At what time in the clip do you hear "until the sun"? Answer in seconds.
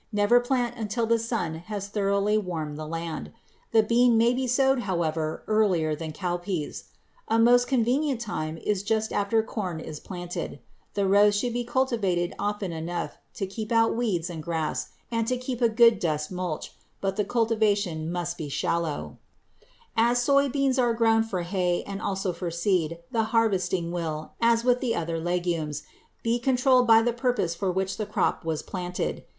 0.77-1.53